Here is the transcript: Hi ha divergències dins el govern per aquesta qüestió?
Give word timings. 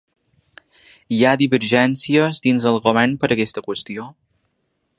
Hi 1.17 1.19
ha 1.23 1.33
divergències 1.41 2.41
dins 2.47 2.65
el 2.71 2.81
govern 2.87 3.13
per 3.25 3.31
aquesta 3.37 3.65
qüestió? 3.69 4.09